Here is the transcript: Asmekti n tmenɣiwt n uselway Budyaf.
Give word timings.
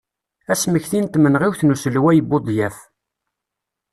Asmekti 0.51 0.99
n 1.03 1.07
tmenɣiwt 1.07 1.61
n 1.63 1.73
uselway 1.73 2.17
Budyaf. 2.29 2.77